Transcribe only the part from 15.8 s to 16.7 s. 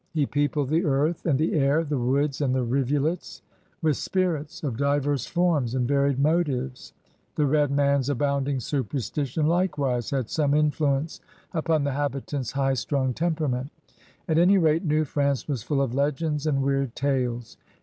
of legends and